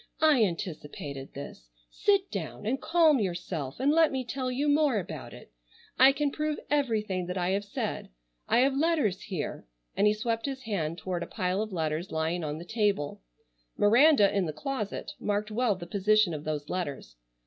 I 0.19 0.43
anticipated 0.43 1.35
this. 1.35 1.69
Sit 1.91 2.31
down 2.31 2.65
and 2.65 2.81
calm 2.81 3.19
yourself 3.19 3.79
and 3.79 3.91
let 3.91 4.11
me 4.11 4.23
tell 4.25 4.49
you 4.51 4.67
more 4.67 4.97
about 4.97 5.31
it. 5.31 5.51
I 5.99 6.11
can 6.11 6.31
prove 6.31 6.57
everything 6.71 7.27
that 7.27 7.37
I 7.37 7.49
have 7.49 7.63
said. 7.63 8.09
I 8.49 8.61
have 8.61 8.73
letters 8.75 9.21
here——" 9.21 9.67
and 9.95 10.07
he 10.07 10.13
swept 10.15 10.47
his 10.47 10.63
hand 10.63 10.97
toward 10.97 11.21
a 11.21 11.27
pile 11.27 11.61
of 11.61 11.71
letters 11.71 12.11
lying 12.11 12.43
on 12.43 12.57
the 12.57 12.65
table; 12.65 13.21
Miranda 13.77 14.35
in 14.35 14.47
the 14.47 14.53
closet 14.53 15.11
marked 15.19 15.51
well 15.51 15.75
the 15.75 15.85
position 15.85 16.33
of 16.33 16.45
those 16.45 16.67
letters. 16.67 17.15